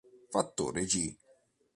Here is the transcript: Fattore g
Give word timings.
Fattore 0.31 0.83
g 0.89 0.93